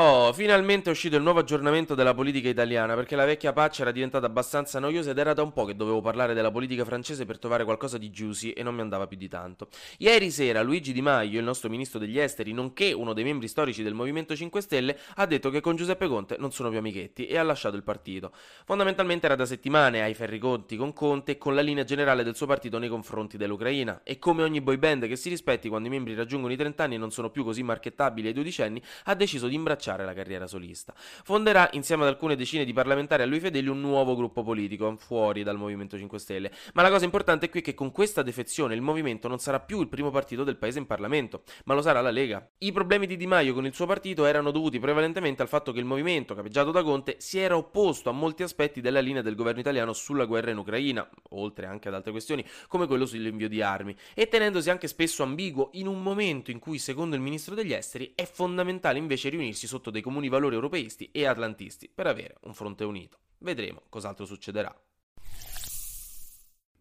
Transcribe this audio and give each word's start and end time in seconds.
Oh, 0.00 0.32
finalmente 0.32 0.90
è 0.90 0.92
uscito 0.92 1.16
il 1.16 1.24
nuovo 1.24 1.40
aggiornamento 1.40 1.96
della 1.96 2.14
politica 2.14 2.48
italiana, 2.48 2.94
perché 2.94 3.16
la 3.16 3.24
vecchia 3.24 3.52
paccia 3.52 3.82
era 3.82 3.90
diventata 3.90 4.26
abbastanza 4.26 4.78
noiosa 4.78 5.10
ed 5.10 5.18
era 5.18 5.32
da 5.32 5.42
un 5.42 5.52
po' 5.52 5.64
che 5.64 5.74
dovevo 5.74 6.00
parlare 6.00 6.34
della 6.34 6.52
politica 6.52 6.84
francese 6.84 7.24
per 7.24 7.40
trovare 7.40 7.64
qualcosa 7.64 7.98
di 7.98 8.08
juicy 8.08 8.50
e 8.50 8.62
non 8.62 8.76
mi 8.76 8.80
andava 8.80 9.08
più 9.08 9.16
di 9.16 9.26
tanto. 9.26 9.66
Ieri 9.96 10.30
sera 10.30 10.62
Luigi 10.62 10.92
Di 10.92 11.02
Maio, 11.02 11.40
il 11.40 11.44
nostro 11.44 11.68
ministro 11.68 11.98
degli 11.98 12.16
esteri, 12.16 12.52
nonché 12.52 12.92
uno 12.92 13.12
dei 13.12 13.24
membri 13.24 13.48
storici 13.48 13.82
del 13.82 13.94
Movimento 13.94 14.36
5 14.36 14.60
Stelle, 14.60 14.96
ha 15.16 15.26
detto 15.26 15.50
che 15.50 15.60
con 15.60 15.74
Giuseppe 15.74 16.06
Conte 16.06 16.36
non 16.38 16.52
sono 16.52 16.68
più 16.68 16.78
amichetti 16.78 17.26
e 17.26 17.36
ha 17.36 17.42
lasciato 17.42 17.74
il 17.74 17.82
partito. 17.82 18.30
Fondamentalmente 18.66 19.26
era 19.26 19.34
da 19.34 19.46
settimane 19.46 20.02
ai 20.02 20.14
ferri 20.14 20.38
conti 20.38 20.76
con 20.76 20.92
Conte 20.92 21.32
e 21.32 21.38
con 21.38 21.56
la 21.56 21.60
linea 21.60 21.82
generale 21.82 22.22
del 22.22 22.36
suo 22.36 22.46
partito 22.46 22.78
nei 22.78 22.88
confronti 22.88 23.36
dell'Ucraina. 23.36 24.02
E 24.04 24.20
come 24.20 24.44
ogni 24.44 24.60
boy 24.60 24.76
band 24.76 25.08
che 25.08 25.16
si 25.16 25.28
rispetti 25.28 25.68
quando 25.68 25.88
i 25.88 25.90
membri 25.90 26.14
raggiungono 26.14 26.52
i 26.52 26.56
30 26.56 26.84
anni 26.84 26.94
e 26.94 26.98
non 26.98 27.10
sono 27.10 27.30
più 27.30 27.42
così 27.42 27.64
marchettabili 27.64 28.28
ai 28.28 28.32
12 28.32 28.62
anni, 28.62 28.80
ha 29.06 29.16
deciso 29.16 29.48
di 29.48 29.56
imbracciare 29.56 29.86
la 29.96 30.14
carriera 30.14 30.46
solista. 30.46 30.92
Fonderà 30.96 31.68
insieme 31.72 32.02
ad 32.02 32.08
alcune 32.08 32.36
decine 32.36 32.64
di 32.64 32.72
parlamentari 32.72 33.22
a 33.22 33.26
lui 33.26 33.40
fedeli 33.40 33.68
un 33.68 33.80
nuovo 33.80 34.14
gruppo 34.16 34.42
politico, 34.42 34.94
fuori 34.96 35.42
dal 35.42 35.56
Movimento 35.56 35.96
5 35.96 36.18
Stelle. 36.18 36.52
Ma 36.74 36.82
la 36.82 36.90
cosa 36.90 37.04
importante 37.04 37.48
qui 37.48 37.60
è 37.60 37.62
che 37.62 37.74
con 37.74 37.90
questa 37.92 38.22
defezione 38.22 38.74
il 38.74 38.82
Movimento 38.82 39.28
non 39.28 39.38
sarà 39.38 39.60
più 39.60 39.80
il 39.80 39.88
primo 39.88 40.10
partito 40.10 40.44
del 40.44 40.56
paese 40.56 40.78
in 40.78 40.86
Parlamento, 40.86 41.42
ma 41.64 41.74
lo 41.74 41.82
sarà 41.82 42.00
la 42.00 42.10
Lega. 42.10 42.46
I 42.58 42.72
problemi 42.72 43.06
di 43.06 43.16
Di 43.16 43.26
Maio 43.26 43.54
con 43.54 43.66
il 43.66 43.74
suo 43.74 43.86
partito 43.86 44.24
erano 44.24 44.50
dovuti 44.50 44.78
prevalentemente 44.78 45.42
al 45.42 45.48
fatto 45.48 45.72
che 45.72 45.78
il 45.78 45.84
Movimento, 45.84 46.34
capeggiato 46.34 46.70
da 46.70 46.82
Conte, 46.82 47.16
si 47.18 47.38
era 47.38 47.56
opposto 47.56 48.10
a 48.10 48.12
molti 48.12 48.42
aspetti 48.42 48.80
della 48.80 49.00
linea 49.00 49.22
del 49.22 49.34
governo 49.34 49.60
italiano 49.60 49.92
sulla 49.92 50.24
guerra 50.24 50.50
in 50.50 50.58
Ucraina, 50.58 51.08
oltre 51.30 51.66
anche 51.66 51.88
ad 51.88 51.94
altre 51.94 52.10
questioni, 52.10 52.44
come 52.66 52.86
quello 52.86 53.06
sull'invio 53.06 53.48
di 53.48 53.62
armi, 53.62 53.96
e 54.14 54.28
tenendosi 54.28 54.70
anche 54.70 54.88
spesso 54.88 55.22
ambiguo 55.22 55.70
in 55.72 55.86
un 55.86 56.02
momento 56.02 56.50
in 56.50 56.58
cui, 56.58 56.78
secondo 56.78 57.14
il 57.14 57.22
ministro 57.22 57.54
degli 57.54 57.72
esteri, 57.72 58.12
è 58.14 58.26
fondamentale 58.26 58.98
invece 58.98 59.28
riunirsi 59.28 59.66
sotto 59.66 59.77
dei 59.90 60.02
comuni 60.02 60.28
comuni 60.28 60.28
valori 60.28 60.54
europeisti 60.54 61.10
e 61.12 61.26
atlantisti 61.26 61.88
per 61.88 62.06
avere 62.06 62.36
un 62.42 62.54
fronte 62.54 62.84
unito. 62.84 63.18
Vedremo 63.38 63.82
cos'altro 63.88 64.24
succederà. 64.24 64.74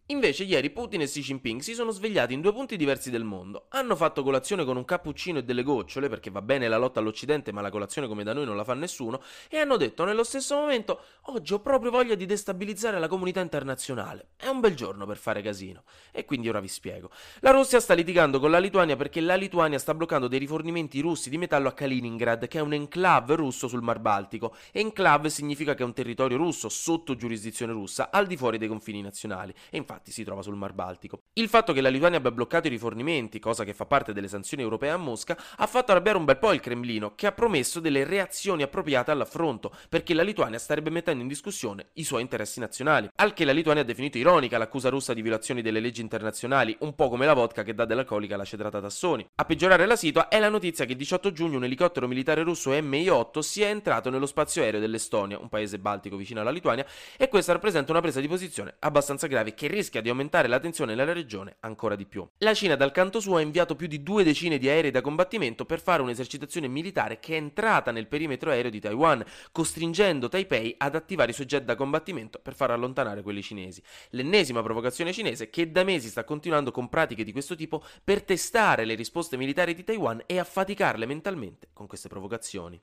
Invece 0.09 0.45
ieri 0.45 0.69
Putin 0.69 1.01
e 1.01 1.05
Xi 1.05 1.19
Jinping 1.19 1.59
si 1.59 1.73
sono 1.73 1.91
svegliati 1.91 2.33
in 2.33 2.39
due 2.39 2.53
punti 2.53 2.77
diversi 2.77 3.09
del 3.09 3.25
mondo. 3.25 3.65
Hanno 3.71 3.93
fatto 3.93 4.23
colazione 4.23 4.63
con 4.63 4.77
un 4.77 4.85
cappuccino 4.85 5.39
e 5.39 5.43
delle 5.43 5.63
gocciole, 5.63 6.07
perché 6.07 6.29
va 6.29 6.41
bene 6.41 6.69
la 6.69 6.77
lotta 6.77 7.01
all'Occidente, 7.01 7.51
ma 7.51 7.59
la 7.59 7.69
colazione 7.69 8.07
come 8.07 8.23
da 8.23 8.31
noi 8.31 8.45
non 8.45 8.55
la 8.55 8.63
fa 8.63 8.73
nessuno, 8.73 9.21
e 9.49 9.57
hanno 9.57 9.75
detto 9.75 10.05
nello 10.05 10.23
stesso 10.23 10.55
momento 10.55 11.01
oggi 11.23 11.51
ho 11.51 11.59
proprio 11.59 11.91
voglia 11.91 12.15
di 12.15 12.25
destabilizzare 12.25 12.99
la 12.99 13.09
comunità 13.09 13.41
internazionale. 13.41 14.29
È 14.37 14.47
un 14.47 14.61
bel 14.61 14.75
giorno 14.75 15.05
per 15.05 15.17
fare 15.17 15.41
casino. 15.41 15.83
E 16.13 16.23
quindi 16.23 16.47
ora 16.47 16.61
vi 16.61 16.69
spiego. 16.69 17.09
La 17.41 17.51
Russia 17.51 17.81
sta 17.81 17.93
litigando 17.93 18.39
con 18.39 18.49
la 18.49 18.59
Lituania 18.59 18.95
perché 18.95 19.19
la 19.19 19.35
Lituania 19.35 19.77
sta 19.77 19.93
bloccando 19.93 20.29
dei 20.29 20.39
rifornimenti 20.39 21.01
russi 21.01 21.29
di 21.29 21.37
metallo 21.37 21.67
a 21.67 21.73
Kaliningrad, 21.73 22.47
che 22.47 22.59
è 22.59 22.61
un 22.61 22.71
enclave 22.71 23.35
russo 23.35 23.67
sul 23.67 23.81
Mar 23.81 23.99
Baltico. 23.99 24.55
Enclave 24.71 25.29
significa 25.29 25.73
che 25.73 25.83
è 25.83 25.85
un 25.85 25.93
territorio 25.93 26.37
russo 26.37 26.69
sotto 26.69 27.17
giurisdizione 27.17 27.73
russa, 27.73 28.09
al 28.09 28.25
di 28.25 28.37
fuori 28.37 28.57
dei 28.57 28.69
confini 28.69 29.01
nazionali. 29.01 29.53
E 29.69 29.75
infatti 29.75 29.95
infatti 29.97 30.11
si 30.11 30.23
trova 30.23 30.41
sul 30.41 30.55
Mar 30.55 30.73
Baltico. 30.73 31.23
Il 31.33 31.49
fatto 31.49 31.73
che 31.73 31.81
la 31.81 31.89
Lituania 31.89 32.19
abbia 32.19 32.31
bloccato 32.31 32.67
i 32.67 32.69
rifornimenti, 32.69 33.39
cosa 33.39 33.63
che 33.63 33.73
fa 33.73 33.85
parte 33.85 34.13
delle 34.13 34.27
sanzioni 34.27 34.61
europee 34.61 34.91
a 34.91 34.97
Mosca, 34.97 35.37
ha 35.57 35.67
fatto 35.67 35.91
arrabbiare 35.91 36.17
un 36.17 36.25
bel 36.25 36.37
po' 36.37 36.53
il 36.53 36.59
Cremlino, 36.59 37.15
che 37.15 37.27
ha 37.27 37.31
promesso 37.31 37.79
delle 37.79 38.03
reazioni 38.03 38.61
appropriate 38.61 39.11
all'affronto, 39.11 39.73
perché 39.89 40.13
la 40.13 40.23
Lituania 40.23 40.59
starebbe 40.59 40.89
mettendo 40.91 41.23
in 41.23 41.27
discussione 41.27 41.87
i 41.93 42.03
suoi 42.03 42.21
interessi 42.21 42.59
nazionali. 42.59 43.09
Al 43.15 43.33
che 43.33 43.45
la 43.45 43.51
Lituania 43.51 43.81
ha 43.81 43.85
definito 43.85 44.17
ironica 44.17 44.57
l'accusa 44.57 44.89
russa 44.89 45.13
di 45.13 45.21
violazioni 45.21 45.61
delle 45.61 45.79
leggi 45.79 46.01
internazionali, 46.01 46.75
un 46.81 46.93
po' 46.93 47.09
come 47.09 47.25
la 47.25 47.33
vodka 47.33 47.63
che 47.63 47.73
dà 47.73 47.85
dell'alcolica 47.85 48.35
alla 48.35 48.45
cedrata 48.45 48.79
Tassoni. 48.79 49.27
A 49.35 49.45
peggiorare 49.45 49.85
la 49.85 49.95
situa 49.95 50.27
è 50.27 50.39
la 50.39 50.49
notizia 50.49 50.85
che 50.85 50.91
il 50.91 50.97
18 50.97 51.31
giugno 51.31 51.57
un 51.57 51.63
elicottero 51.63 52.07
militare 52.07 52.43
russo 52.43 52.69
Mi-8 52.77 53.39
sia 53.39 53.67
entrato 53.67 54.09
nello 54.09 54.25
spazio 54.27 54.61
aereo 54.61 54.79
dell'Estonia, 54.79 55.39
un 55.39 55.49
paese 55.49 55.79
baltico 55.79 56.15
vicino 56.15 56.41
alla 56.41 56.51
Lituania, 56.51 56.85
e 57.17 57.27
questa 57.29 57.53
rappresenta 57.53 57.91
una 57.91 58.01
presa 58.01 58.19
di 58.19 58.27
posizione 58.27 58.75
abbastanza 58.79 59.27
grave 59.27 59.53
che 59.53 59.67
rischia 59.67 59.86
rischia 59.87 60.01
di 60.01 60.09
aumentare 60.09 60.49
la 60.49 60.59
tensione 60.59 60.93
nella 60.93 61.13
regione 61.13 61.55
ancora 61.61 61.95
di 61.95 62.05
più. 62.05 62.27
La 62.39 62.53
Cina 62.53 62.75
dal 62.75 62.91
canto 62.91 63.21
suo 63.21 63.37
ha 63.37 63.41
inviato 63.41 63.75
più 63.75 63.87
di 63.87 64.03
due 64.03 64.23
decine 64.23 64.57
di 64.57 64.67
aerei 64.67 64.91
da 64.91 64.99
combattimento 64.99 65.65
per 65.65 65.79
fare 65.79 66.01
un'esercitazione 66.01 66.67
militare 66.67 67.19
che 67.19 67.33
è 67.33 67.37
entrata 67.37 67.91
nel 67.91 68.07
perimetro 68.07 68.51
aereo 68.51 68.69
di 68.69 68.81
Taiwan, 68.81 69.23
costringendo 69.51 70.27
Taipei 70.27 70.75
ad 70.77 70.95
attivare 70.95 71.31
i 71.31 71.33
suoi 71.33 71.47
jet 71.47 71.63
da 71.63 71.75
combattimento 71.75 72.39
per 72.39 72.53
far 72.53 72.71
allontanare 72.71 73.21
quelli 73.21 73.41
cinesi. 73.41 73.81
L'ennesima 74.09 74.61
provocazione 74.61 75.13
cinese 75.13 75.49
che 75.49 75.71
da 75.71 75.83
mesi 75.83 76.09
sta 76.09 76.25
continuando 76.25 76.71
con 76.71 76.89
pratiche 76.89 77.23
di 77.23 77.31
questo 77.31 77.55
tipo 77.55 77.83
per 78.03 78.23
testare 78.23 78.83
le 78.83 78.95
risposte 78.95 79.37
militari 79.37 79.73
di 79.73 79.85
Taiwan 79.85 80.21
e 80.25 80.37
affaticarle 80.37 81.05
mentalmente 81.05 81.69
con 81.71 81.87
queste 81.87 82.09
provocazioni. 82.09 82.81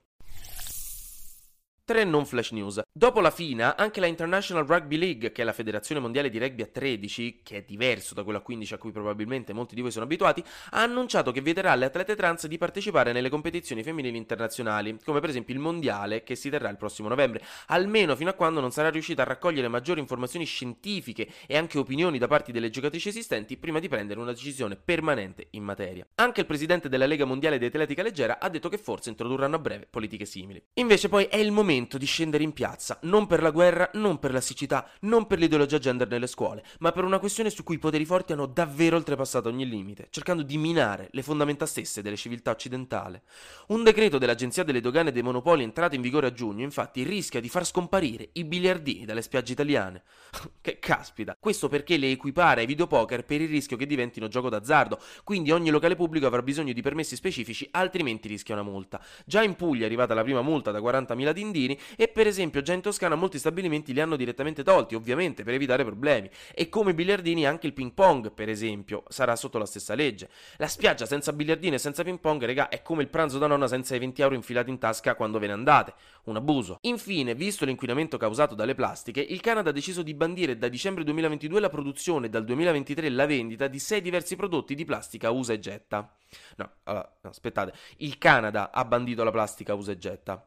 Tre 1.87 2.03
non 2.03 2.25
flash 2.25 2.49
news. 2.49 2.81
Dopo 2.91 3.19
la 3.19 3.29
FINA, 3.29 3.77
anche 3.77 3.99
la 3.99 4.07
International 4.07 4.65
Rugby 4.65 4.97
League, 4.97 5.31
che 5.31 5.43
è 5.43 5.45
la 5.45 5.53
federazione 5.53 6.01
mondiale 6.01 6.31
di 6.31 6.39
rugby 6.39 6.63
a 6.63 6.65
13, 6.65 7.41
che 7.43 7.57
è 7.57 7.61
diverso 7.63 8.15
da 8.15 8.23
quello 8.23 8.39
a 8.39 8.41
15 8.41 8.73
a 8.73 8.77
cui 8.79 8.91
probabilmente 8.91 9.53
molti 9.53 9.75
di 9.75 9.81
voi 9.81 9.91
sono 9.91 10.05
abituati, 10.05 10.43
ha 10.71 10.81
annunciato 10.81 11.31
che 11.31 11.41
vieterà 11.41 11.73
alle 11.73 11.85
atlete 11.85 12.15
trans 12.15 12.47
di 12.47 12.57
partecipare 12.57 13.11
nelle 13.11 13.29
competizioni 13.29 13.83
femminili 13.83 14.17
internazionali, 14.17 14.97
come 15.05 15.19
per 15.19 15.29
esempio 15.29 15.53
il 15.53 15.59
mondiale 15.59 16.23
che 16.23 16.33
si 16.33 16.49
terrà 16.49 16.69
il 16.69 16.77
prossimo 16.77 17.07
novembre, 17.07 17.43
almeno 17.67 18.15
fino 18.15 18.31
a 18.31 18.33
quando 18.33 18.61
non 18.61 18.71
sarà 18.71 18.89
riuscita 18.89 19.21
a 19.21 19.25
raccogliere 19.25 19.67
maggiori 19.67 19.99
informazioni 19.99 20.45
scientifiche 20.45 21.27
e 21.45 21.55
anche 21.55 21.77
opinioni 21.77 22.17
da 22.17 22.25
parte 22.25 22.51
delle 22.51 22.71
giocatrici 22.71 23.09
esistenti 23.09 23.57
prima 23.57 23.77
di 23.77 23.89
prendere 23.89 24.19
una 24.19 24.31
decisione 24.31 24.75
permanente 24.75 25.49
in 25.51 25.61
materia. 25.61 26.03
Anche 26.15 26.39
il 26.39 26.47
presidente 26.47 26.89
della 26.89 27.05
Lega 27.05 27.25
Mondiale 27.25 27.59
di 27.59 27.65
Atletica 27.65 28.01
Leggera 28.01 28.39
ha 28.39 28.49
detto 28.49 28.69
che 28.69 28.79
forse 28.79 29.09
introdurranno 29.09 29.57
a 29.57 29.59
breve 29.59 29.85
politiche 29.87 30.25
simili. 30.25 30.59
Invece 30.79 31.09
poi 31.09 31.25
è 31.25 31.37
il 31.37 31.51
momento 31.51 31.73
momento 31.75 31.97
di 31.97 32.05
scendere 32.05 32.43
in 32.43 32.53
piazza, 32.53 32.97
non 33.01 33.27
per 33.27 33.41
la 33.41 33.51
guerra, 33.51 33.89
non 33.93 34.17
per 34.17 34.31
la 34.31 34.39
siccità, 34.39 34.87
non 35.01 35.27
per 35.27 35.39
l'ideologia 35.39 35.77
gender 35.77 36.07
nelle 36.07 36.27
scuole, 36.27 36.63
ma 36.79 36.91
per 36.93 37.03
una 37.03 37.19
questione 37.19 37.49
su 37.49 37.63
cui 37.63 37.75
i 37.75 37.79
poteri 37.79 38.05
forti 38.05 38.31
hanno 38.31 38.45
davvero 38.45 38.95
oltrepassato 38.95 39.49
ogni 39.49 39.67
limite, 39.67 40.07
cercando 40.09 40.41
di 40.41 40.57
minare 40.57 41.09
le 41.11 41.21
fondamenta 41.21 41.65
stesse 41.65 42.01
delle 42.01 42.15
civiltà 42.15 42.51
occidentali. 42.51 43.19
Un 43.67 43.83
decreto 43.83 44.17
dell'Agenzia 44.17 44.63
delle 44.63 44.79
Dogane 44.79 45.11
dei 45.11 45.21
Monopoli 45.21 45.63
entrato 45.63 45.95
in 45.95 46.01
vigore 46.01 46.27
a 46.27 46.31
giugno, 46.31 46.63
infatti, 46.63 47.03
rischia 47.03 47.41
di 47.41 47.49
far 47.49 47.65
scomparire 47.65 48.29
i 48.33 48.45
biliardini 48.45 49.05
dalle 49.05 49.21
spiagge 49.21 49.51
italiane. 49.51 50.03
che 50.61 50.79
caspita! 50.79 51.35
Questo 51.37 51.67
perché 51.67 51.97
le 51.97 52.11
equipara 52.11 52.61
ai 52.61 52.65
videopoker 52.65 53.25
per 53.25 53.41
il 53.41 53.49
rischio 53.49 53.75
che 53.75 53.85
diventino 53.85 54.29
gioco 54.29 54.49
d'azzardo, 54.49 54.99
quindi 55.23 55.51
ogni 55.51 55.69
locale 55.69 55.95
pubblico 55.95 56.25
avrà 56.25 56.41
bisogno 56.41 56.71
di 56.71 56.81
permessi 56.81 57.17
specifici, 57.17 57.67
altrimenti 57.71 58.29
rischia 58.29 58.55
una 58.55 58.63
multa. 58.63 59.01
Già 59.25 59.43
in 59.43 59.55
Puglia 59.55 59.83
è 59.83 59.85
arrivata 59.85 60.13
la 60.13 60.23
prima 60.23 60.41
multa 60.41 60.71
da 60.71 60.79
40.000 60.79 61.31
dindini, 61.31 61.64
bambini 61.65 61.79
e 61.95 62.07
per 62.07 62.27
esempio 62.27 62.61
già 62.61 62.73
in 62.73 62.81
Toscana 62.81 63.15
molti 63.15 63.39
stabilimenti 63.39 63.93
li 63.93 63.99
hanno 63.99 64.15
direttamente 64.15 64.63
tolti, 64.63 64.95
ovviamente 64.95 65.43
per 65.43 65.55
evitare 65.55 65.83
problemi. 65.83 66.29
E 66.53 66.69
come 66.69 66.93
biliardini 66.93 67.45
anche 67.45 67.67
il 67.67 67.73
ping 67.73 67.93
pong, 67.93 68.31
per 68.31 68.49
esempio, 68.49 69.03
sarà 69.09 69.35
sotto 69.35 69.57
la 69.57 69.65
stessa 69.65 69.95
legge. 69.95 70.29
La 70.57 70.67
spiaggia 70.67 71.05
senza 71.05 71.33
biliardini 71.33 71.75
e 71.75 71.79
senza 71.79 72.03
ping 72.03 72.19
pong, 72.19 72.43
regà, 72.45 72.69
è 72.69 72.81
come 72.81 73.01
il 73.01 73.09
pranzo 73.09 73.37
da 73.37 73.47
nonna 73.47 73.67
senza 73.67 73.95
i 73.95 73.99
20 73.99 74.21
euro 74.21 74.35
infilati 74.35 74.69
in 74.69 74.77
tasca 74.77 75.15
quando 75.15 75.39
ve 75.39 75.47
ne 75.47 75.53
andate. 75.53 75.93
Un 76.25 76.35
abuso. 76.35 76.77
Infine, 76.81 77.35
visto 77.35 77.65
l'inquinamento 77.65 78.17
causato 78.17 78.55
dalle 78.55 78.75
plastiche, 78.75 79.21
il 79.21 79.41
Canada 79.41 79.69
ha 79.69 79.73
deciso 79.73 80.01
di 80.01 80.13
bandire 80.13 80.57
da 80.57 80.67
dicembre 80.67 81.03
2022 81.03 81.59
la 81.59 81.69
produzione 81.69 82.27
e 82.27 82.29
dal 82.29 82.43
2023 82.45 83.09
la 83.09 83.25
vendita 83.25 83.67
di 83.67 83.79
sei 83.79 84.01
diversi 84.01 84.35
prodotti 84.35 84.75
di 84.75 84.85
plastica 84.85 85.29
usa 85.29 85.53
e 85.53 85.59
getta. 85.59 86.11
No, 86.57 86.69
allora, 86.83 87.11
aspettate. 87.21 87.73
Il 87.97 88.17
Canada 88.17 88.71
ha 88.71 88.83
bandito 88.85 89.23
la 89.23 89.31
plastica 89.31 89.73
usa 89.73 89.91
e 89.91 89.97
getta. 89.97 90.43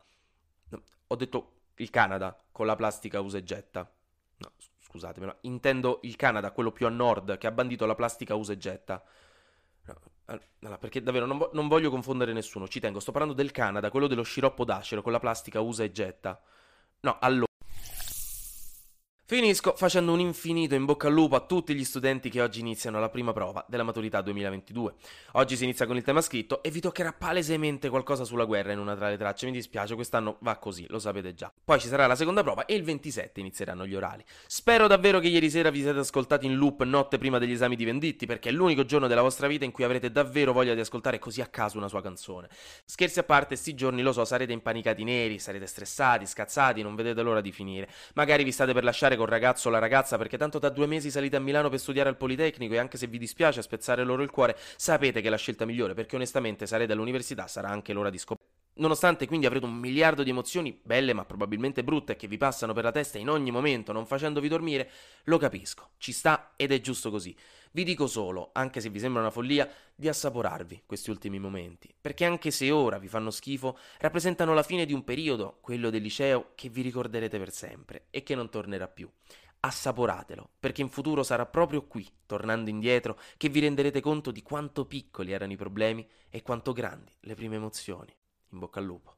Ho 1.08 1.16
detto 1.16 1.52
il 1.76 1.90
Canada 1.90 2.38
con 2.52 2.66
la 2.66 2.76
plastica 2.76 3.20
usa 3.20 3.38
e 3.38 3.44
getta. 3.44 3.90
No, 4.36 4.52
scusatemi, 4.78 5.26
no. 5.26 5.36
intendo 5.42 6.00
il 6.02 6.16
Canada, 6.16 6.52
quello 6.52 6.70
più 6.70 6.86
a 6.86 6.90
nord, 6.90 7.38
che 7.38 7.46
ha 7.46 7.50
bandito 7.50 7.86
la 7.86 7.94
plastica 7.94 8.34
usa 8.34 8.52
e 8.52 8.58
getta. 8.58 9.02
No, 9.86 9.98
allora, 10.60 10.76
perché 10.78 11.02
davvero 11.02 11.24
non, 11.24 11.38
vo- 11.38 11.50
non, 11.54 11.66
voglio 11.66 11.88
confondere 11.90 12.34
nessuno, 12.34 12.68
ci 12.68 12.80
tengo, 12.80 13.00
sto 13.00 13.12
parlando 13.12 13.34
del 13.34 13.50
Canada, 13.50 13.90
quello 13.90 14.06
dello 14.06 14.22
sciroppo 14.22 14.64
d'acero 14.64 15.00
con 15.00 15.12
la 15.12 15.18
plastica 15.18 15.60
usa 15.60 15.84
e 15.84 15.90
getta. 15.90 16.40
No, 17.00 17.16
allora... 17.20 17.47
Finisco 19.30 19.74
facendo 19.76 20.12
un 20.12 20.20
infinito 20.20 20.74
in 20.74 20.86
bocca 20.86 21.08
al 21.08 21.12
lupo 21.12 21.36
a 21.36 21.40
tutti 21.40 21.74
gli 21.74 21.84
studenti 21.84 22.30
che 22.30 22.40
oggi 22.40 22.60
iniziano 22.60 22.98
la 22.98 23.10
prima 23.10 23.34
prova 23.34 23.62
della 23.68 23.82
maturità 23.82 24.22
2022. 24.22 24.94
Oggi 25.32 25.54
si 25.54 25.64
inizia 25.64 25.84
con 25.84 25.98
il 25.98 26.02
tema 26.02 26.22
scritto 26.22 26.62
e 26.62 26.70
vi 26.70 26.80
toccherà 26.80 27.12
palesemente 27.12 27.90
qualcosa 27.90 28.24
sulla 28.24 28.46
guerra 28.46 28.72
in 28.72 28.78
una 28.78 28.96
tra 28.96 29.10
le 29.10 29.18
tracce. 29.18 29.44
Mi 29.44 29.52
dispiace, 29.52 29.94
quest'anno 29.96 30.38
va 30.40 30.56
così, 30.56 30.86
lo 30.88 30.98
sapete 30.98 31.34
già. 31.34 31.52
Poi 31.62 31.78
ci 31.78 31.88
sarà 31.88 32.06
la 32.06 32.16
seconda 32.16 32.42
prova 32.42 32.64
e 32.64 32.74
il 32.74 32.82
27 32.84 33.40
inizieranno 33.40 33.86
gli 33.86 33.94
orali. 33.94 34.24
Spero 34.46 34.86
davvero 34.86 35.20
che 35.20 35.28
ieri 35.28 35.50
sera 35.50 35.68
vi 35.68 35.82
siete 35.82 35.98
ascoltati 35.98 36.46
in 36.46 36.54
loop 36.54 36.84
notte 36.84 37.18
prima 37.18 37.36
degli 37.36 37.52
esami 37.52 37.76
di 37.76 37.84
Venditti, 37.84 38.24
perché 38.24 38.48
è 38.48 38.52
l'unico 38.52 38.86
giorno 38.86 39.08
della 39.08 39.20
vostra 39.20 39.46
vita 39.46 39.66
in 39.66 39.72
cui 39.72 39.84
avrete 39.84 40.10
davvero 40.10 40.54
voglia 40.54 40.72
di 40.72 40.80
ascoltare 40.80 41.18
così 41.18 41.42
a 41.42 41.48
caso 41.48 41.76
una 41.76 41.88
sua 41.88 42.00
canzone. 42.00 42.48
Scherzi 42.86 43.18
a 43.18 43.24
parte, 43.24 43.56
sti 43.56 43.74
giorni 43.74 44.00
lo 44.00 44.12
so, 44.12 44.24
sarete 44.24 44.54
impanicati 44.54 45.04
neri, 45.04 45.38
sarete 45.38 45.66
stressati, 45.66 46.24
scazzati, 46.24 46.80
non 46.80 46.94
vedete 46.94 47.20
l'ora 47.20 47.42
di 47.42 47.52
finire. 47.52 47.90
Magari 48.14 48.42
vi 48.42 48.52
state 48.52 48.72
per 48.72 48.84
lasciare 48.84 49.16
col 49.18 49.28
ragazzo 49.28 49.68
o 49.68 49.70
la 49.70 49.78
ragazza 49.78 50.16
perché 50.16 50.38
tanto 50.38 50.58
da 50.58 50.70
due 50.70 50.86
mesi 50.86 51.10
salite 51.10 51.36
a 51.36 51.40
Milano 51.40 51.68
per 51.68 51.78
studiare 51.78 52.08
al 52.08 52.16
Politecnico 52.16 52.72
e 52.72 52.78
anche 52.78 52.96
se 52.96 53.06
vi 53.06 53.18
dispiace 53.18 53.60
spezzare 53.60 54.02
loro 54.02 54.22
il 54.22 54.30
cuore, 54.30 54.56
sapete 54.76 55.20
che 55.20 55.26
è 55.26 55.30
la 55.30 55.36
scelta 55.36 55.66
migliore 55.66 55.92
perché 55.92 56.16
onestamente 56.16 56.66
sarete 56.66 56.94
all'università, 56.94 57.46
sarà 57.46 57.68
anche 57.68 57.92
l'ora 57.92 58.08
di 58.08 58.16
scoprire. 58.16 58.48
Nonostante 58.78 59.26
quindi 59.26 59.44
avrete 59.44 59.66
un 59.66 59.74
miliardo 59.74 60.22
di 60.22 60.30
emozioni 60.30 60.80
belle 60.82 61.12
ma 61.12 61.26
probabilmente 61.26 61.84
brutte 61.84 62.16
che 62.16 62.28
vi 62.28 62.38
passano 62.38 62.72
per 62.72 62.84
la 62.84 62.92
testa 62.92 63.18
in 63.18 63.28
ogni 63.28 63.50
momento 63.50 63.92
non 63.92 64.06
facendovi 64.06 64.48
dormire, 64.48 64.88
lo 65.24 65.36
capisco, 65.36 65.90
ci 65.98 66.12
sta 66.12 66.52
ed 66.56 66.72
è 66.72 66.80
giusto 66.80 67.10
così. 67.10 67.36
Vi 67.70 67.84
dico 67.84 68.06
solo, 68.06 68.50
anche 68.52 68.80
se 68.80 68.88
vi 68.88 68.98
sembra 68.98 69.20
una 69.20 69.30
follia, 69.30 69.68
di 69.94 70.08
assaporarvi 70.08 70.84
questi 70.86 71.10
ultimi 71.10 71.38
momenti, 71.38 71.92
perché 72.00 72.24
anche 72.24 72.50
se 72.50 72.70
ora 72.70 72.98
vi 72.98 73.08
fanno 73.08 73.30
schifo, 73.30 73.76
rappresentano 73.98 74.54
la 74.54 74.62
fine 74.62 74.86
di 74.86 74.92
un 74.92 75.04
periodo, 75.04 75.58
quello 75.60 75.90
del 75.90 76.02
liceo, 76.02 76.52
che 76.54 76.68
vi 76.68 76.82
ricorderete 76.82 77.38
per 77.38 77.50
sempre 77.52 78.06
e 78.10 78.22
che 78.22 78.34
non 78.34 78.48
tornerà 78.48 78.88
più. 78.88 79.10
Assaporatelo, 79.60 80.50
perché 80.58 80.82
in 80.82 80.88
futuro 80.88 81.22
sarà 81.22 81.44
proprio 81.44 81.86
qui, 81.86 82.08
tornando 82.26 82.70
indietro, 82.70 83.18
che 83.36 83.48
vi 83.48 83.60
renderete 83.60 84.00
conto 84.00 84.30
di 84.30 84.42
quanto 84.42 84.86
piccoli 84.86 85.32
erano 85.32 85.52
i 85.52 85.56
problemi 85.56 86.06
e 86.30 86.42
quanto 86.42 86.72
grandi 86.72 87.12
le 87.20 87.34
prime 87.34 87.56
emozioni. 87.56 88.14
In 88.50 88.60
bocca 88.60 88.78
al 88.78 88.86
lupo. 88.86 89.17